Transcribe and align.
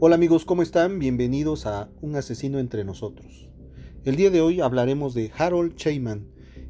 Hola 0.00 0.14
amigos, 0.14 0.44
¿cómo 0.44 0.62
están? 0.62 1.00
Bienvenidos 1.00 1.66
a 1.66 1.90
Un 2.00 2.14
asesino 2.14 2.60
entre 2.60 2.84
nosotros. 2.84 3.48
El 4.04 4.14
día 4.14 4.30
de 4.30 4.40
hoy 4.40 4.60
hablaremos 4.60 5.12
de 5.12 5.32
Harold 5.36 5.74
Sheyman, 5.74 6.28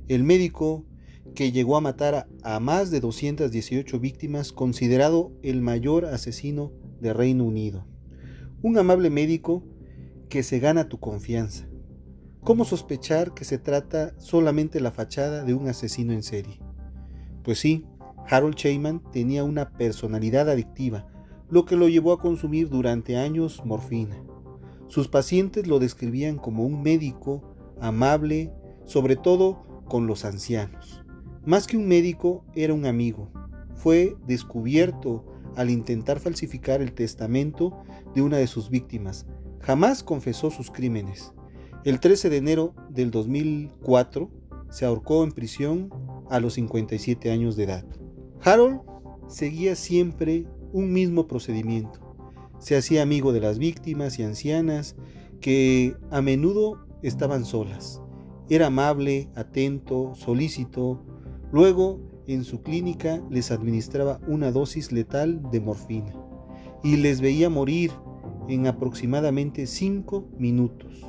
el 0.09 0.25
médico 0.25 0.87
que 1.35 1.53
llegó 1.53 1.77
a 1.77 1.83
matar 1.83 2.27
a 2.43 2.59
más 2.59 2.91
de 2.91 3.01
218 3.01 4.01
víctimas, 4.01 4.51
considerado 4.51 5.31
el 5.43 5.61
mayor 5.61 6.07
asesino 6.07 6.73
de 7.03 7.13
Reino 7.13 7.45
Unido. 7.45 7.87
Un 8.63 8.79
amable 8.79 9.11
médico 9.11 9.63
que 10.31 10.43
se 10.43 10.59
gana 10.59 10.89
tu 10.89 10.99
confianza. 10.99 11.69
¿Cómo 12.41 12.65
sospechar 12.65 13.35
que 13.35 13.45
se 13.45 13.59
trata 13.59 14.19
solamente 14.19 14.81
la 14.81 14.91
fachada 14.91 15.45
de 15.45 15.53
un 15.53 15.69
asesino 15.69 16.15
en 16.15 16.23
serie? 16.23 16.63
Pues 17.43 17.59
sí, 17.59 17.85
Harold 18.27 18.55
Sheyman 18.55 19.03
tenía 19.13 19.45
una 19.45 19.69
personalidad 19.69 20.49
adictiva, 20.49 21.07
lo 21.51 21.65
que 21.65 21.77
lo 21.77 21.89
llevó 21.89 22.13
a 22.13 22.21
consumir 22.21 22.69
durante 22.69 23.17
años 23.17 23.63
morfina. 23.65 24.23
Sus 24.89 25.09
pacientes 25.09 25.67
lo 25.67 25.79
describían 25.79 26.37
como 26.39 26.65
un 26.65 26.83
médico 26.83 27.43
amable, 27.81 28.53
sobre 28.85 29.17
todo 29.17 29.83
con 29.87 30.07
los 30.07 30.25
ancianos. 30.25 31.03
Más 31.45 31.67
que 31.67 31.77
un 31.77 31.87
médico, 31.87 32.45
era 32.55 32.75
un 32.75 32.87
amigo. 32.87 33.31
Fue 33.75 34.17
descubierto 34.27 35.25
al 35.57 35.71
intentar 35.71 36.21
falsificar 36.21 36.83
el 36.83 36.93
testamento 36.93 37.83
de 38.15 38.23
una 38.23 38.37
de 38.37 38.47
sus 38.47 38.71
víctimas. 38.71 39.27
Jamás 39.61 40.03
confesó 40.03 40.51
sus 40.51 40.71
crímenes. 40.71 41.33
El 41.85 42.01
13 42.01 42.31
de 42.31 42.37
enero 42.37 42.75
del 42.91 43.11
2004 43.11 44.31
se 44.71 44.85
ahorcó 44.85 45.25
en 45.25 45.33
prisión 45.33 45.91
a 46.31 46.41
los 46.41 46.55
57 46.55 47.31
años 47.31 47.57
de 47.57 47.65
edad. 47.65 47.85
Harold 48.43 48.81
seguía 49.29 49.75
siempre 49.75 50.47
un 50.73 50.93
mismo 50.93 51.27
procedimiento. 51.27 52.01
Se 52.59 52.77
hacía 52.77 53.03
amigo 53.03 53.33
de 53.33 53.41
las 53.41 53.59
víctimas 53.59 54.19
y 54.19 54.25
ancianas 54.25 54.97
que 55.41 55.95
a 56.11 56.21
menudo 56.21 56.85
estaban 57.03 57.45
solas. 57.45 58.03
Era 58.51 58.67
amable, 58.67 59.29
atento, 59.35 60.15
solícito. 60.15 61.05
Luego, 61.53 62.01
en 62.27 62.45
su 62.45 62.63
clínica, 62.63 63.23
les 63.31 63.51
administraba 63.51 64.21
una 64.27 64.51
dosis 64.51 64.93
letal 64.93 65.43
de 65.51 65.61
morfina 65.61 66.13
y 66.83 66.97
les 66.97 67.21
veía 67.21 67.51
morir 67.51 67.91
en 68.49 68.67
aproximadamente 68.67 69.67
cinco 69.67 70.27
minutos. 70.39 71.07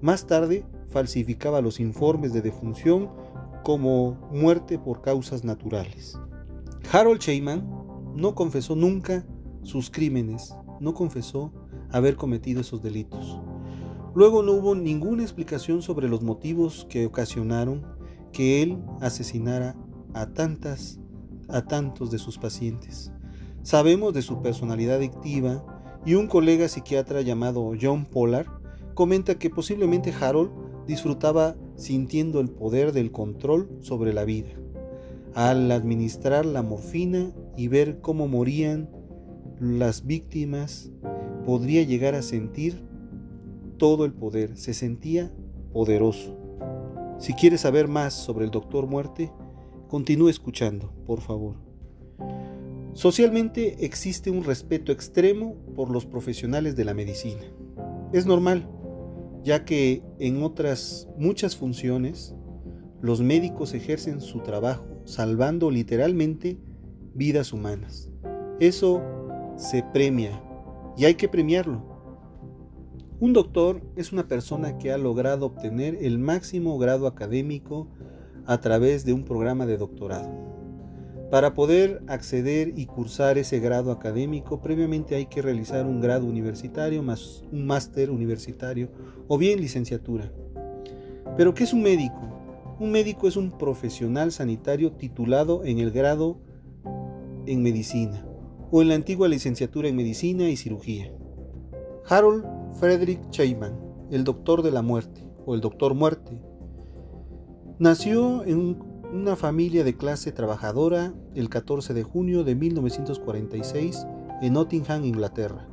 Más 0.00 0.26
tarde, 0.26 0.64
falsificaba 0.88 1.60
los 1.60 1.80
informes 1.80 2.32
de 2.32 2.42
defunción 2.42 3.10
como 3.64 4.18
muerte 4.32 4.78
por 4.78 5.00
causas 5.02 5.44
naturales. 5.44 6.18
Harold 6.92 7.20
Sheyman 7.20 7.81
no 8.14 8.34
confesó 8.34 8.76
nunca 8.76 9.26
sus 9.62 9.90
crímenes, 9.90 10.54
no 10.80 10.94
confesó 10.94 11.52
haber 11.90 12.16
cometido 12.16 12.60
esos 12.60 12.82
delitos. 12.82 13.40
Luego 14.14 14.42
no 14.42 14.52
hubo 14.52 14.74
ninguna 14.74 15.22
explicación 15.22 15.82
sobre 15.82 16.08
los 16.08 16.22
motivos 16.22 16.86
que 16.90 17.06
ocasionaron 17.06 17.86
que 18.32 18.62
él 18.62 18.78
asesinara 19.00 19.76
a 20.14 20.26
tantas, 20.26 21.00
a 21.48 21.62
tantos 21.62 22.10
de 22.10 22.18
sus 22.18 22.38
pacientes. 22.38 23.12
Sabemos 23.62 24.12
de 24.12 24.22
su 24.22 24.42
personalidad 24.42 24.96
adictiva 24.96 25.64
y 26.04 26.14
un 26.14 26.26
colega 26.26 26.68
psiquiatra 26.68 27.22
llamado 27.22 27.72
John 27.80 28.04
Pollard 28.04 28.48
comenta 28.94 29.38
que 29.38 29.50
posiblemente 29.50 30.12
Harold 30.12 30.50
disfrutaba 30.86 31.54
sintiendo 31.76 32.40
el 32.40 32.50
poder 32.50 32.92
del 32.92 33.12
control 33.12 33.68
sobre 33.80 34.12
la 34.12 34.24
vida 34.24 34.50
al 35.34 35.70
administrar 35.70 36.44
la 36.44 36.62
morfina 36.62 37.32
y 37.56 37.68
ver 37.68 38.00
cómo 38.00 38.28
morían 38.28 38.90
las 39.60 40.06
víctimas, 40.06 40.90
podría 41.44 41.82
llegar 41.82 42.14
a 42.14 42.22
sentir 42.22 42.82
todo 43.76 44.04
el 44.04 44.12
poder, 44.12 44.56
se 44.56 44.74
sentía 44.74 45.32
poderoso. 45.72 46.38
Si 47.18 47.34
quieres 47.34 47.62
saber 47.62 47.88
más 47.88 48.14
sobre 48.14 48.44
el 48.44 48.50
Doctor 48.50 48.86
Muerte, 48.86 49.32
continúe 49.88 50.28
escuchando, 50.28 50.92
por 51.06 51.20
favor. 51.20 51.56
Socialmente 52.94 53.84
existe 53.84 54.30
un 54.30 54.44
respeto 54.44 54.92
extremo 54.92 55.56
por 55.74 55.90
los 55.90 56.04
profesionales 56.04 56.76
de 56.76 56.84
la 56.84 56.94
medicina. 56.94 57.42
Es 58.12 58.26
normal, 58.26 58.68
ya 59.42 59.64
que 59.64 60.02
en 60.18 60.42
otras 60.42 61.08
muchas 61.16 61.56
funciones 61.56 62.34
los 63.00 63.20
médicos 63.20 63.74
ejercen 63.74 64.20
su 64.20 64.40
trabajo 64.40 64.92
salvando 65.04 65.70
literalmente 65.70 66.58
vidas 67.14 67.52
humanas. 67.52 68.10
Eso 68.60 69.02
se 69.56 69.82
premia 69.92 70.42
y 70.96 71.04
hay 71.04 71.14
que 71.14 71.28
premiarlo. 71.28 71.82
Un 73.20 73.32
doctor 73.32 73.82
es 73.96 74.12
una 74.12 74.26
persona 74.26 74.78
que 74.78 74.90
ha 74.90 74.98
logrado 74.98 75.46
obtener 75.46 75.96
el 76.00 76.18
máximo 76.18 76.76
grado 76.78 77.06
académico 77.06 77.88
a 78.46 78.60
través 78.60 79.04
de 79.04 79.12
un 79.12 79.24
programa 79.24 79.64
de 79.66 79.76
doctorado. 79.76 80.28
Para 81.30 81.54
poder 81.54 82.02
acceder 82.08 82.74
y 82.76 82.86
cursar 82.86 83.38
ese 83.38 83.58
grado 83.58 83.90
académico, 83.90 84.60
previamente 84.60 85.14
hay 85.14 85.26
que 85.26 85.40
realizar 85.40 85.86
un 85.86 86.00
grado 86.00 86.26
universitario 86.26 87.02
más 87.02 87.44
un 87.50 87.64
máster 87.66 88.10
universitario 88.10 88.90
o 89.28 89.38
bien 89.38 89.60
licenciatura. 89.60 90.30
Pero 91.36 91.54
¿qué 91.54 91.64
es 91.64 91.72
un 91.72 91.82
médico? 91.82 92.20
Un 92.80 92.90
médico 92.90 93.28
es 93.28 93.36
un 93.36 93.56
profesional 93.56 94.32
sanitario 94.32 94.92
titulado 94.92 95.64
en 95.64 95.78
el 95.78 95.90
grado 95.90 96.38
en 97.46 97.62
medicina 97.62 98.26
o 98.70 98.82
en 98.82 98.88
la 98.88 98.94
antigua 98.94 99.28
licenciatura 99.28 99.88
en 99.88 99.96
medicina 99.96 100.48
y 100.48 100.56
cirugía. 100.56 101.12
Harold 102.08 102.44
Frederick 102.80 103.30
Sheyman, 103.30 103.78
el 104.10 104.24
doctor 104.24 104.62
de 104.62 104.70
la 104.70 104.82
muerte 104.82 105.28
o 105.44 105.54
el 105.54 105.60
doctor 105.60 105.94
muerte, 105.94 106.42
nació 107.78 108.44
en 108.44 108.78
una 109.12 109.36
familia 109.36 109.84
de 109.84 109.96
clase 109.96 110.32
trabajadora 110.32 111.14
el 111.34 111.48
14 111.50 111.92
de 111.92 112.02
junio 112.02 112.44
de 112.44 112.54
1946 112.54 114.06
en 114.40 114.52
Nottingham, 114.54 115.04
Inglaterra. 115.04 115.68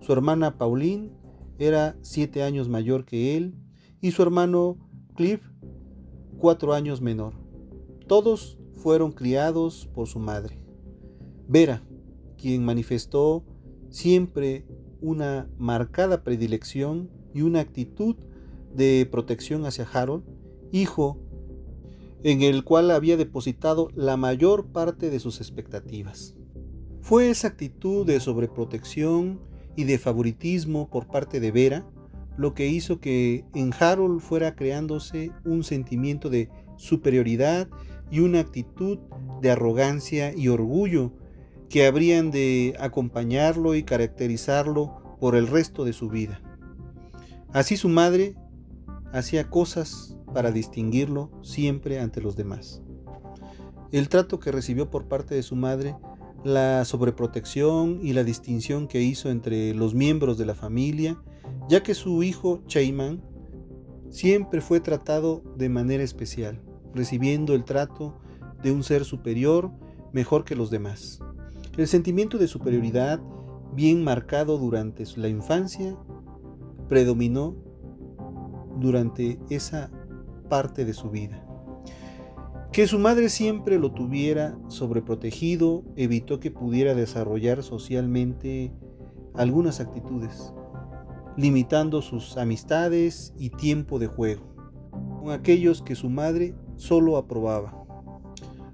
Su 0.00 0.12
hermana 0.12 0.58
Pauline 0.58 1.10
era 1.58 1.96
siete 2.02 2.42
años 2.42 2.68
mayor 2.68 3.06
que 3.06 3.36
él 3.36 3.54
y 4.00 4.10
su 4.10 4.22
hermano 4.22 4.76
Cliff 5.14 5.40
cuatro 6.38 6.74
años 6.74 7.00
menor. 7.00 7.32
Todos 8.06 8.58
fueron 8.74 9.12
criados 9.12 9.88
por 9.94 10.06
su 10.06 10.18
madre. 10.18 10.65
Vera, 11.48 11.82
quien 12.36 12.64
manifestó 12.64 13.44
siempre 13.90 14.64
una 15.00 15.48
marcada 15.58 16.24
predilección 16.24 17.10
y 17.34 17.42
una 17.42 17.60
actitud 17.60 18.16
de 18.74 19.08
protección 19.10 19.64
hacia 19.64 19.88
Harold, 19.92 20.24
hijo 20.72 21.18
en 22.22 22.42
el 22.42 22.64
cual 22.64 22.90
había 22.90 23.16
depositado 23.16 23.90
la 23.94 24.16
mayor 24.16 24.66
parte 24.66 25.10
de 25.10 25.20
sus 25.20 25.40
expectativas. 25.40 26.34
Fue 27.00 27.30
esa 27.30 27.48
actitud 27.48 28.04
de 28.04 28.18
sobreprotección 28.18 29.40
y 29.76 29.84
de 29.84 29.98
favoritismo 29.98 30.90
por 30.90 31.06
parte 31.06 31.38
de 31.38 31.52
Vera 31.52 31.86
lo 32.36 32.52
que 32.54 32.66
hizo 32.66 33.00
que 33.00 33.44
en 33.54 33.72
Harold 33.78 34.20
fuera 34.20 34.56
creándose 34.56 35.30
un 35.44 35.64
sentimiento 35.64 36.28
de 36.28 36.50
superioridad 36.76 37.68
y 38.10 38.20
una 38.20 38.40
actitud 38.40 38.98
de 39.40 39.50
arrogancia 39.50 40.34
y 40.36 40.48
orgullo 40.48 41.12
que 41.68 41.86
habrían 41.86 42.30
de 42.30 42.76
acompañarlo 42.78 43.74
y 43.74 43.82
caracterizarlo 43.82 45.16
por 45.20 45.34
el 45.34 45.46
resto 45.46 45.84
de 45.84 45.92
su 45.92 46.08
vida. 46.08 46.40
Así 47.52 47.76
su 47.76 47.88
madre 47.88 48.36
hacía 49.12 49.48
cosas 49.48 50.16
para 50.32 50.52
distinguirlo 50.52 51.30
siempre 51.42 52.00
ante 52.00 52.20
los 52.20 52.36
demás. 52.36 52.82
El 53.92 54.08
trato 54.08 54.40
que 54.40 54.52
recibió 54.52 54.90
por 54.90 55.08
parte 55.08 55.34
de 55.34 55.42
su 55.42 55.56
madre, 55.56 55.96
la 56.44 56.84
sobreprotección 56.84 58.00
y 58.02 58.12
la 58.12 58.24
distinción 58.24 58.88
que 58.88 59.00
hizo 59.00 59.30
entre 59.30 59.74
los 59.74 59.94
miembros 59.94 60.38
de 60.38 60.46
la 60.46 60.54
familia, 60.54 61.18
ya 61.68 61.82
que 61.82 61.94
su 61.94 62.22
hijo 62.22 62.62
Cheyman 62.66 63.22
siempre 64.10 64.60
fue 64.60 64.80
tratado 64.80 65.42
de 65.56 65.68
manera 65.68 66.02
especial, 66.02 66.60
recibiendo 66.94 67.54
el 67.54 67.64
trato 67.64 68.18
de 68.62 68.72
un 68.72 68.82
ser 68.82 69.04
superior 69.04 69.70
mejor 70.12 70.44
que 70.44 70.56
los 70.56 70.70
demás. 70.70 71.20
El 71.76 71.86
sentimiento 71.86 72.38
de 72.38 72.48
superioridad, 72.48 73.20
bien 73.74 74.02
marcado 74.02 74.56
durante 74.56 75.04
la 75.16 75.28
infancia, 75.28 75.94
predominó 76.88 77.54
durante 78.80 79.38
esa 79.50 79.90
parte 80.48 80.86
de 80.86 80.94
su 80.94 81.10
vida. 81.10 81.46
Que 82.72 82.86
su 82.86 82.98
madre 82.98 83.28
siempre 83.28 83.78
lo 83.78 83.92
tuviera 83.92 84.58
sobreprotegido 84.68 85.84
evitó 85.96 86.40
que 86.40 86.50
pudiera 86.50 86.94
desarrollar 86.94 87.62
socialmente 87.62 88.72
algunas 89.34 89.78
actitudes, 89.78 90.54
limitando 91.36 92.00
sus 92.00 92.38
amistades 92.38 93.34
y 93.38 93.50
tiempo 93.50 93.98
de 93.98 94.06
juego, 94.06 94.46
con 95.20 95.30
aquellos 95.30 95.82
que 95.82 95.94
su 95.94 96.08
madre 96.08 96.54
solo 96.76 97.18
aprobaba. 97.18 97.85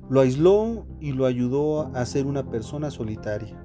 Lo 0.08 0.20
aisló 0.20 0.86
y 1.00 1.12
lo 1.12 1.26
ayudó 1.26 1.94
a 1.94 2.04
ser 2.06 2.26
una 2.26 2.50
persona 2.50 2.90
solitaria, 2.90 3.64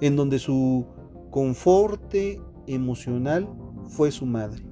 en 0.00 0.16
donde 0.16 0.38
su 0.38 0.86
conforte 1.30 2.40
emocional 2.66 3.48
fue 3.86 4.10
su 4.10 4.26
madre. 4.26 4.62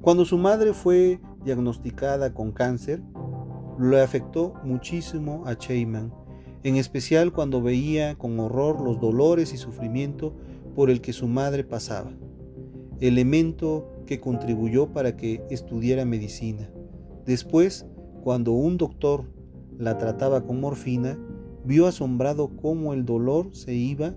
Cuando 0.00 0.24
su 0.24 0.38
madre 0.38 0.72
fue 0.72 1.20
diagnosticada 1.44 2.34
con 2.34 2.52
cáncer, 2.52 3.02
lo 3.78 4.00
afectó 4.00 4.54
muchísimo 4.64 5.42
a 5.46 5.56
Cheyman, 5.56 6.12
en 6.62 6.76
especial 6.76 7.32
cuando 7.32 7.60
veía 7.62 8.16
con 8.16 8.38
horror 8.40 8.80
los 8.80 9.00
dolores 9.00 9.52
y 9.52 9.56
sufrimiento 9.56 10.34
por 10.74 10.90
el 10.90 11.00
que 11.00 11.12
su 11.12 11.28
madre 11.28 11.64
pasaba, 11.64 12.12
elemento 13.00 13.88
que 14.06 14.20
contribuyó 14.20 14.92
para 14.92 15.16
que 15.16 15.44
estudiara 15.50 16.04
medicina. 16.04 16.70
Después, 17.26 17.86
cuando 18.22 18.52
un 18.52 18.76
doctor 18.76 19.24
la 19.78 19.98
trataba 19.98 20.44
con 20.44 20.60
morfina, 20.60 21.18
vio 21.64 21.86
asombrado 21.86 22.56
cómo 22.56 22.92
el 22.92 23.04
dolor 23.04 23.54
se 23.54 23.74
iba 23.74 24.14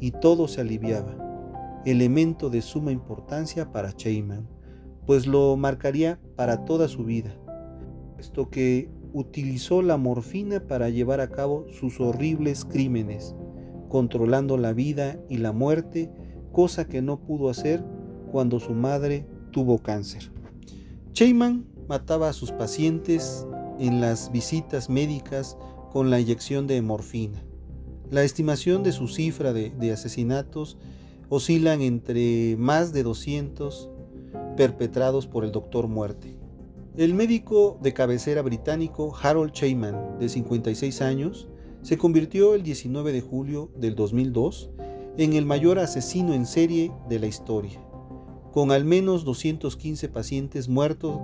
y 0.00 0.12
todo 0.12 0.48
se 0.48 0.60
aliviaba, 0.60 1.16
elemento 1.84 2.50
de 2.50 2.62
suma 2.62 2.92
importancia 2.92 3.72
para 3.72 3.92
Cheyman, 3.92 4.48
pues 5.06 5.26
lo 5.26 5.56
marcaría 5.56 6.20
para 6.36 6.64
toda 6.64 6.88
su 6.88 7.04
vida, 7.04 7.34
puesto 8.14 8.50
que 8.50 8.90
utilizó 9.12 9.82
la 9.82 9.96
morfina 9.96 10.60
para 10.66 10.88
llevar 10.88 11.20
a 11.20 11.30
cabo 11.30 11.66
sus 11.70 12.00
horribles 12.00 12.64
crímenes, 12.64 13.34
controlando 13.88 14.56
la 14.56 14.72
vida 14.72 15.18
y 15.28 15.38
la 15.38 15.52
muerte, 15.52 16.10
cosa 16.52 16.86
que 16.86 17.02
no 17.02 17.20
pudo 17.20 17.48
hacer 17.48 17.84
cuando 18.30 18.60
su 18.60 18.72
madre 18.72 19.26
tuvo 19.50 19.78
cáncer. 19.78 20.32
Cheyman 21.12 21.66
mataba 21.88 22.28
a 22.28 22.32
sus 22.32 22.52
pacientes 22.52 23.46
en 23.80 24.00
las 24.00 24.30
visitas 24.30 24.88
médicas 24.88 25.56
con 25.90 26.10
la 26.10 26.20
inyección 26.20 26.66
de 26.66 26.80
morfina. 26.82 27.42
La 28.10 28.22
estimación 28.22 28.82
de 28.82 28.92
su 28.92 29.08
cifra 29.08 29.52
de, 29.52 29.92
asesinatos 29.92 30.76
oscilan 31.28 31.80
entre 31.80 32.56
más 32.58 32.92
de 32.92 33.02
200 33.02 33.88
perpetrados 34.56 35.26
por 35.26 35.44
el 35.44 35.52
doctor 35.52 35.88
muerte. 35.88 36.36
El 36.96 37.14
médico 37.14 37.78
de 37.80 37.94
cabecera 37.94 38.42
británico 38.42 39.16
Harold 39.20 39.52
Cheyman, 39.52 40.18
de 40.18 40.28
56 40.28 41.00
años, 41.02 41.48
se 41.82 41.96
convirtió 41.96 42.54
el 42.54 42.62
19 42.62 43.12
de 43.12 43.20
julio 43.20 43.70
del 43.76 43.94
2002 43.94 44.70
en 45.16 45.32
el 45.32 45.46
mayor 45.46 45.78
asesino 45.78 46.34
en 46.34 46.46
serie 46.46 46.92
de 47.08 47.18
la 47.18 47.26
historia, 47.26 47.80
con 48.52 48.72
al 48.72 48.84
menos 48.84 49.24
215 49.24 50.08
pacientes 50.08 50.68
muertos, 50.68 51.18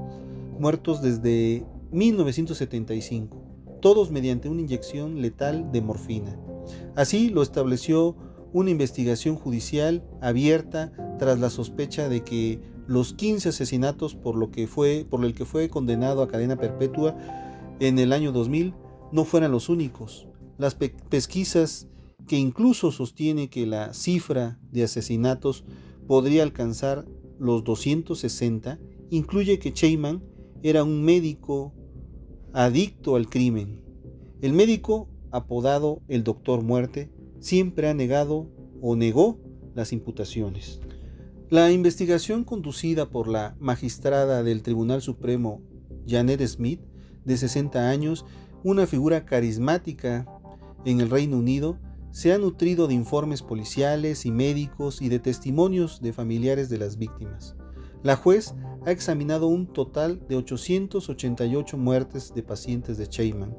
muertos 0.58 1.02
desde 1.02 1.64
1975, 1.92 3.78
todos 3.80 4.10
mediante 4.10 4.48
una 4.48 4.62
inyección 4.62 5.22
letal 5.22 5.70
de 5.72 5.80
morfina. 5.80 6.38
Así 6.94 7.28
lo 7.28 7.42
estableció 7.42 8.16
una 8.52 8.70
investigación 8.70 9.36
judicial 9.36 10.04
abierta 10.20 10.92
tras 11.18 11.38
la 11.38 11.50
sospecha 11.50 12.08
de 12.08 12.24
que 12.24 12.60
los 12.86 13.12
15 13.14 13.50
asesinatos 13.50 14.14
por, 14.14 14.36
lo 14.36 14.50
que 14.50 14.66
fue, 14.66 15.06
por 15.08 15.24
el 15.24 15.34
que 15.34 15.44
fue 15.44 15.68
condenado 15.68 16.22
a 16.22 16.28
cadena 16.28 16.56
perpetua 16.56 17.16
en 17.80 17.98
el 17.98 18.12
año 18.12 18.32
2000 18.32 18.74
no 19.12 19.24
fueran 19.24 19.52
los 19.52 19.68
únicos. 19.68 20.28
Las 20.58 20.74
pesquisas 20.74 21.88
que 22.26 22.38
incluso 22.38 22.90
sostiene 22.92 23.48
que 23.50 23.66
la 23.66 23.92
cifra 23.92 24.58
de 24.70 24.84
asesinatos 24.84 25.64
podría 26.06 26.42
alcanzar 26.42 27.06
los 27.38 27.64
260 27.64 28.78
incluye 29.10 29.58
que 29.58 29.72
Cheyman 29.72 30.22
era 30.62 30.82
un 30.82 31.04
médico 31.04 31.74
adicto 32.56 33.16
al 33.16 33.28
crimen. 33.28 33.82
El 34.40 34.54
médico, 34.54 35.10
apodado 35.30 36.00
el 36.08 36.24
Doctor 36.24 36.62
Muerte, 36.62 37.12
siempre 37.38 37.86
ha 37.86 37.92
negado 37.92 38.48
o 38.80 38.96
negó 38.96 39.38
las 39.74 39.92
imputaciones. 39.92 40.80
La 41.50 41.70
investigación 41.70 42.44
conducida 42.44 43.10
por 43.10 43.28
la 43.28 43.56
magistrada 43.60 44.42
del 44.42 44.62
Tribunal 44.62 45.02
Supremo 45.02 45.60
Janet 46.08 46.40
Smith, 46.46 46.80
de 47.26 47.36
60 47.36 47.90
años, 47.90 48.24
una 48.64 48.86
figura 48.86 49.26
carismática 49.26 50.26
en 50.86 51.02
el 51.02 51.10
Reino 51.10 51.36
Unido, 51.36 51.78
se 52.10 52.32
ha 52.32 52.38
nutrido 52.38 52.86
de 52.86 52.94
informes 52.94 53.42
policiales 53.42 54.24
y 54.24 54.30
médicos 54.30 55.02
y 55.02 55.10
de 55.10 55.18
testimonios 55.18 56.00
de 56.00 56.14
familiares 56.14 56.70
de 56.70 56.78
las 56.78 56.96
víctimas. 56.96 57.54
La 58.06 58.14
juez 58.14 58.54
ha 58.84 58.92
examinado 58.92 59.48
un 59.48 59.66
total 59.66 60.20
de 60.28 60.36
888 60.36 61.76
muertes 61.76 62.32
de 62.32 62.44
pacientes 62.44 62.98
de 62.98 63.08
Cheyman. 63.08 63.58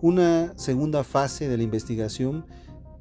Una 0.00 0.56
segunda 0.56 1.02
fase 1.02 1.48
de 1.48 1.56
la 1.56 1.64
investigación 1.64 2.46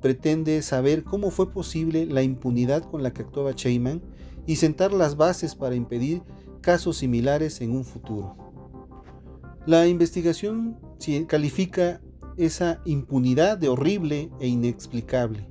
pretende 0.02 0.64
saber 0.64 1.04
cómo 1.04 1.30
fue 1.30 1.52
posible 1.52 2.08
la 2.08 2.24
impunidad 2.24 2.82
con 2.90 3.04
la 3.04 3.14
que 3.14 3.22
actuaba 3.22 3.54
Cheyman 3.54 4.02
y 4.48 4.56
sentar 4.56 4.92
las 4.92 5.16
bases 5.16 5.54
para 5.54 5.76
impedir 5.76 6.24
casos 6.62 6.98
similares 6.98 7.62
en 7.62 7.70
un 7.70 7.86
futuro. 7.86 8.36
La 9.68 9.86
investigación 9.86 10.80
califica 11.28 12.02
esa 12.36 12.82
impunidad 12.86 13.60
de 13.60 13.70
horrible 13.70 14.32
e 14.40 14.48
inexplicable. 14.48 15.48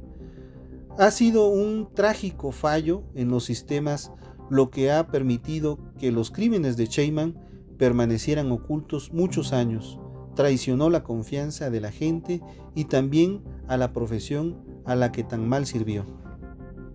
Ha 0.98 1.12
sido 1.12 1.46
un 1.46 1.94
trágico 1.94 2.50
fallo 2.50 3.04
en 3.14 3.28
los 3.28 3.44
sistemas 3.44 4.10
lo 4.50 4.70
que 4.70 4.90
ha 4.90 5.08
permitido 5.08 5.78
que 5.98 6.12
los 6.12 6.30
crímenes 6.30 6.76
de 6.76 6.88
Cheyman 6.88 7.38
permanecieran 7.76 8.50
ocultos 8.50 9.12
muchos 9.12 9.52
años, 9.52 9.98
traicionó 10.34 10.90
la 10.90 11.04
confianza 11.04 11.70
de 11.70 11.80
la 11.80 11.92
gente 11.92 12.40
y 12.74 12.84
también 12.84 13.42
a 13.66 13.76
la 13.76 13.92
profesión 13.92 14.56
a 14.84 14.94
la 14.94 15.12
que 15.12 15.24
tan 15.24 15.48
mal 15.48 15.66
sirvió. 15.66 16.04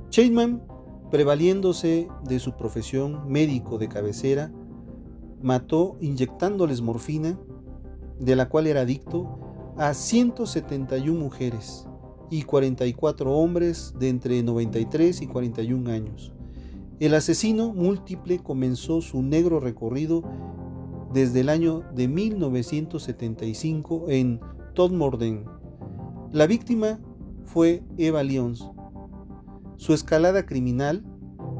Cheyman 0.09 0.61
prevaliéndose 1.13 2.07
de 2.23 2.39
su 2.39 2.53
profesión 2.53 3.27
médico 3.27 3.77
de 3.77 3.87
cabecera, 3.87 4.51
mató 5.43 5.95
inyectándoles 6.01 6.81
morfina, 6.81 7.37
de 8.19 8.35
la 8.35 8.49
cual 8.49 8.65
era 8.65 8.81
adicto, 8.81 9.39
a 9.77 9.93
171 9.93 11.19
mujeres 11.19 11.87
y 12.31 12.41
44 12.41 13.31
hombres 13.31 13.93
de 13.99 14.09
entre 14.09 14.41
93 14.41 15.21
y 15.21 15.27
41 15.27 15.91
años. 15.91 16.32
El 16.99 17.15
asesino 17.15 17.73
múltiple 17.73 18.39
comenzó 18.39 19.01
su 19.01 19.23
negro 19.23 19.59
recorrido 19.59 20.23
desde 21.11 21.41
el 21.41 21.49
año 21.49 21.83
de 21.93 22.07
1975 22.07 24.05
en 24.09 24.39
Todmorden. 24.73 25.45
La 26.31 26.47
víctima 26.47 26.99
fue 27.45 27.83
Eva 27.97 28.23
Lyons, 28.23 28.69
su 29.77 29.93
escalada 29.93 30.45
criminal, 30.45 31.03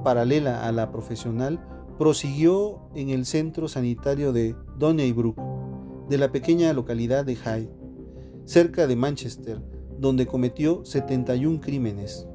paralela 0.04 0.68
a 0.68 0.72
la 0.72 0.92
profesional, 0.92 1.60
prosiguió 1.98 2.90
en 2.96 3.10
el 3.10 3.26
centro 3.26 3.68
sanitario 3.68 4.34
de 4.34 4.56
Donnybrook, 4.78 5.38
de 6.10 6.18
la 6.18 6.32
pequeña 6.32 6.72
localidad 6.74 7.26
de 7.26 7.36
Hyde, 7.36 7.72
cerca 8.46 8.88
de 8.88 8.96
Manchester, 8.96 9.62
donde 10.00 10.28
cometió 10.28 10.86
71 10.86 11.60
crímenes. 11.62 12.28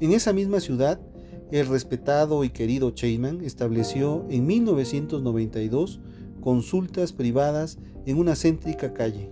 En 0.00 0.12
esa 0.12 0.32
misma 0.32 0.60
ciudad, 0.60 1.00
el 1.50 1.66
respetado 1.66 2.44
y 2.44 2.50
querido 2.50 2.90
Cheyman 2.90 3.40
estableció 3.42 4.26
en 4.30 4.46
1992 4.46 6.00
consultas 6.40 7.12
privadas 7.12 7.78
en 8.04 8.18
una 8.18 8.34
céntrica 8.34 8.92
calle. 8.92 9.30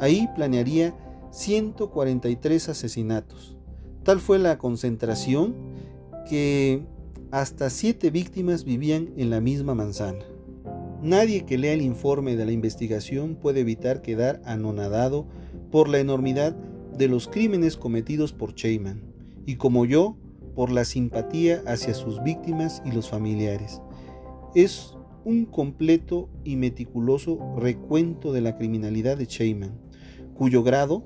Ahí 0.00 0.28
planearía 0.34 0.94
143 1.30 2.68
asesinatos. 2.68 3.56
Tal 4.02 4.20
fue 4.20 4.38
la 4.38 4.58
concentración 4.58 5.54
que 6.28 6.82
hasta 7.30 7.70
siete 7.70 8.10
víctimas 8.10 8.64
vivían 8.64 9.10
en 9.16 9.30
la 9.30 9.40
misma 9.40 9.74
manzana. 9.74 10.24
Nadie 11.02 11.46
que 11.46 11.58
lea 11.58 11.72
el 11.72 11.82
informe 11.82 12.36
de 12.36 12.44
la 12.44 12.52
investigación 12.52 13.36
puede 13.36 13.60
evitar 13.60 14.02
quedar 14.02 14.42
anonadado 14.44 15.26
por 15.70 15.88
la 15.88 15.98
enormidad 15.98 16.54
de 16.96 17.08
los 17.08 17.28
crímenes 17.28 17.76
cometidos 17.76 18.32
por 18.32 18.54
Cheyman, 18.54 19.00
y 19.46 19.56
como 19.56 19.86
yo, 19.86 20.16
por 20.54 20.70
la 20.70 20.84
simpatía 20.84 21.62
hacia 21.66 21.94
sus 21.94 22.22
víctimas 22.22 22.82
y 22.84 22.92
los 22.92 23.08
familiares. 23.08 23.80
Es 24.54 24.94
un 25.24 25.44
completo 25.44 26.28
y 26.44 26.56
meticuloso 26.56 27.38
recuento 27.58 28.32
de 28.32 28.40
la 28.40 28.56
criminalidad 28.56 29.16
de 29.16 29.26
Cheyman, 29.26 29.78
cuyo 30.34 30.62
grado 30.62 31.04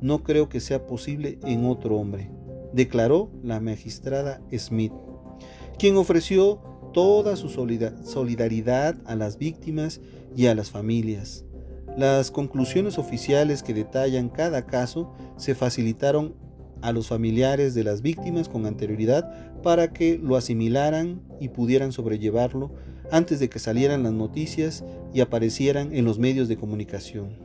no 0.00 0.22
creo 0.22 0.48
que 0.48 0.60
sea 0.60 0.86
posible 0.86 1.38
en 1.44 1.64
otro 1.64 1.96
hombre, 1.96 2.30
declaró 2.72 3.30
la 3.42 3.60
magistrada 3.60 4.42
Smith, 4.56 4.92
quien 5.78 5.96
ofreció 5.96 6.60
toda 6.92 7.36
su 7.36 7.48
solidaridad 7.48 8.96
a 9.06 9.16
las 9.16 9.38
víctimas 9.38 10.00
y 10.36 10.46
a 10.46 10.54
las 10.54 10.70
familias. 10.70 11.44
Las 11.96 12.30
conclusiones 12.30 12.98
oficiales 12.98 13.62
que 13.62 13.74
detallan 13.74 14.28
cada 14.28 14.66
caso 14.66 15.12
se 15.36 15.54
facilitaron 15.54 16.34
a 16.82 16.92
los 16.92 17.08
familiares 17.08 17.74
de 17.74 17.84
las 17.84 18.02
víctimas 18.02 18.48
con 18.48 18.66
anterioridad 18.66 19.62
para 19.62 19.92
que 19.92 20.18
lo 20.18 20.36
asimilaran 20.36 21.22
y 21.40 21.48
pudieran 21.48 21.92
sobrellevarlo 21.92 22.72
antes 23.10 23.40
de 23.40 23.48
que 23.48 23.58
salieran 23.58 24.02
las 24.02 24.12
noticias 24.12 24.84
y 25.12 25.20
aparecieran 25.20 25.94
en 25.94 26.04
los 26.04 26.18
medios 26.18 26.48
de 26.48 26.56
comunicación. 26.56 27.38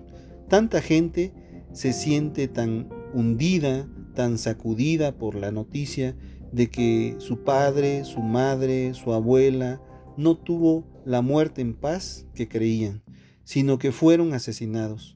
Tanta 0.48 0.82
gente 0.82 1.34
se 1.74 1.94
siente 1.94 2.48
tan 2.48 2.90
hundida, 3.14 3.88
tan 4.16 4.38
sacudida 4.38 5.18
por 5.18 5.36
la 5.36 5.52
noticia 5.52 6.16
de 6.52 6.70
que 6.70 7.16
su 7.20 7.44
padre, 7.44 8.04
su 8.06 8.22
madre, 8.22 8.94
su 8.94 9.14
abuela 9.14 9.82
no 10.18 10.36
tuvo 10.36 10.86
la 11.06 11.22
muerte 11.22 11.62
en 11.62 11.74
paz 11.74 12.26
que 12.34 12.48
creían, 12.48 13.04
sino 13.44 13.80
que 13.80 13.92
fueron 13.92 14.34
asesinados. 14.34 15.16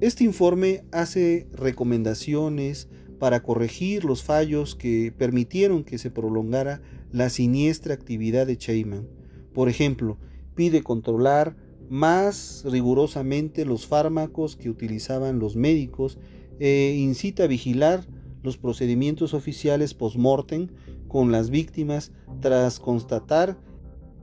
Este 0.00 0.24
informe 0.24 0.84
hace 0.92 1.48
recomendaciones 1.52 2.88
para 3.18 3.42
corregir 3.42 4.04
los 4.04 4.22
fallos 4.22 4.74
que 4.74 5.12
permitieron 5.16 5.84
que 5.84 5.98
se 5.98 6.10
prolongara 6.10 6.80
la 7.12 7.30
siniestra 7.30 7.94
actividad 7.94 8.46
de 8.46 8.56
Cheyman. 8.56 9.08
Por 9.52 9.68
ejemplo, 9.68 10.18
pide 10.54 10.82
controlar 10.82 11.56
más 11.88 12.64
rigurosamente 12.66 13.64
los 13.64 13.86
fármacos 13.86 14.56
que 14.56 14.70
utilizaban 14.70 15.38
los 15.38 15.56
médicos 15.56 16.18
e 16.60 16.96
incita 16.98 17.44
a 17.44 17.46
vigilar 17.46 18.06
los 18.42 18.56
procedimientos 18.56 19.34
oficiales 19.34 19.94
post-mortem 19.94 20.68
con 21.08 21.32
las 21.32 21.50
víctimas 21.50 22.12
tras 22.40 22.78
constatar 22.78 23.58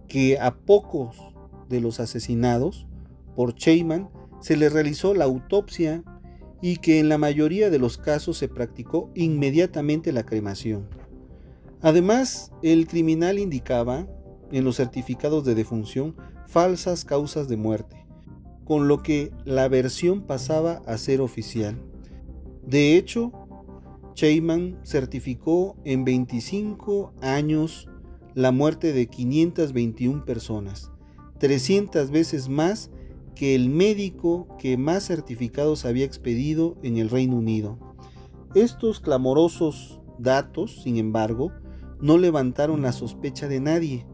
que 0.08 0.40
a 0.40 0.56
pocos 0.56 1.18
de 1.70 1.82
los 1.82 2.00
asesinados 2.00 2.88
por 3.36 3.56
Cheyman 3.56 4.10
se 4.40 4.56
les 4.56 4.72
realizó 4.72 5.14
la 5.14 5.26
autopsia 5.26 6.04
y 6.66 6.78
que 6.78 6.98
en 6.98 7.10
la 7.10 7.20
mayoría 7.20 7.70
de 7.70 7.78
los 7.78 8.00
casos 8.00 8.40
se 8.40 8.48
practicó 8.48 9.12
inmediatamente 9.14 10.12
la 10.12 10.26
cremación. 10.26 10.88
Además, 11.80 12.52
el 12.64 12.88
criminal 12.88 13.38
indicaba 13.38 14.08
en 14.52 14.64
los 14.64 14.78
certificados 14.78 15.46
de 15.46 15.54
defunción 15.54 16.16
falsas 16.48 17.06
causas 17.06 17.48
de 17.48 17.56
muerte, 17.56 18.08
con 18.64 18.88
lo 18.88 19.04
que 19.04 19.32
la 19.44 19.68
versión 19.68 20.24
pasaba 20.24 20.82
a 20.88 20.98
ser 20.98 21.22
oficial. 21.22 21.80
De 22.66 22.98
hecho, 22.98 23.32
Cheyman 24.16 24.80
certificó 24.84 25.78
en 25.86 26.04
25 26.04 27.14
años 27.22 27.88
la 28.34 28.52
muerte 28.52 28.92
de 28.92 29.06
521 29.06 30.26
personas, 30.26 30.90
300 31.38 32.10
veces 32.10 32.50
más 32.50 32.90
que 33.36 33.56
el 33.56 33.70
médico 33.70 34.48
que 34.58 34.78
más 34.78 35.08
certificados 35.08 35.86
había 35.86 36.06
expedido 36.06 36.78
en 36.84 36.98
el 36.98 37.10
Reino 37.10 37.36
Unido. 37.36 37.78
Estos 38.56 39.00
clamorosos 39.00 40.00
datos, 40.18 40.82
sin 40.84 40.98
embargo, 40.98 41.52
no 42.02 42.18
levantaron 42.18 42.82
la 42.82 42.92
sospecha 42.92 43.48
de 43.48 43.60
nadie, 43.60 44.06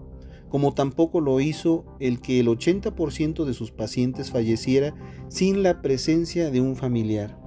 como 0.49 0.73
tampoco 0.73 1.21
lo 1.21 1.39
hizo 1.39 1.85
el 1.99 2.19
que 2.19 2.39
el 2.39 2.47
80% 2.47 3.45
de 3.45 3.53
sus 3.53 3.71
pacientes 3.71 4.31
falleciera 4.31 4.95
sin 5.29 5.63
la 5.63 5.81
presencia 5.81 6.51
de 6.51 6.59
un 6.59 6.75
familiar 6.75 7.41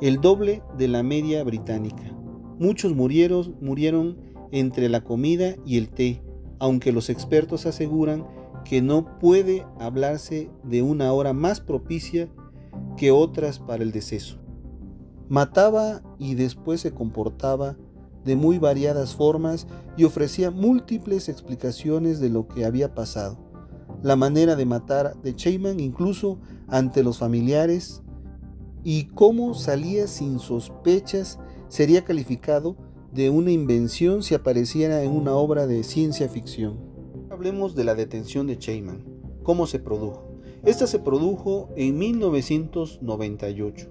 el 0.00 0.20
doble 0.20 0.62
de 0.76 0.88
la 0.88 1.02
media 1.02 1.42
británica. 1.42 2.14
Muchos 2.58 2.94
murieron, 2.94 3.56
murieron 3.60 4.18
entre 4.52 4.88
la 4.88 5.02
comida 5.02 5.56
y 5.64 5.78
el 5.78 5.88
té, 5.88 6.22
aunque 6.58 6.92
los 6.92 7.08
expertos 7.08 7.66
aseguran 7.66 8.26
que 8.68 8.82
no 8.82 9.18
puede 9.18 9.64
hablarse 9.78 10.50
de 10.64 10.82
una 10.82 11.12
hora 11.12 11.32
más 11.32 11.60
propicia 11.60 12.28
que 12.96 13.12
otras 13.12 13.58
para 13.60 13.84
el 13.84 13.92
deceso. 13.92 14.38
Mataba 15.28 16.02
y 16.18 16.34
después 16.34 16.80
se 16.80 16.92
comportaba 16.92 17.76
de 18.24 18.34
muy 18.34 18.58
variadas 18.58 19.14
formas 19.14 19.68
y 19.96 20.04
ofrecía 20.04 20.50
múltiples 20.50 21.28
explicaciones 21.28 22.18
de 22.18 22.28
lo 22.28 22.48
que 22.48 22.64
había 22.64 22.94
pasado. 22.94 23.38
La 24.02 24.16
manera 24.16 24.56
de 24.56 24.66
matar 24.66 25.14
de 25.22 25.34
Cheyman 25.34 25.78
incluso 25.78 26.38
ante 26.66 27.04
los 27.04 27.18
familiares 27.18 28.02
y 28.82 29.06
cómo 29.06 29.54
salía 29.54 30.08
sin 30.08 30.40
sospechas 30.40 31.38
sería 31.68 32.04
calificado 32.04 32.76
de 33.12 33.30
una 33.30 33.52
invención 33.52 34.24
si 34.24 34.34
apareciera 34.34 35.02
en 35.02 35.12
una 35.12 35.34
obra 35.34 35.66
de 35.66 35.84
ciencia 35.84 36.28
ficción. 36.28 36.85
Hablemos 37.36 37.74
de 37.74 37.84
la 37.84 37.94
detención 37.94 38.46
de 38.46 38.56
Cheyman. 38.56 39.04
¿Cómo 39.42 39.66
se 39.66 39.78
produjo? 39.78 40.40
Esta 40.64 40.86
se 40.86 40.98
produjo 40.98 41.68
en 41.76 41.98
1998 41.98 43.90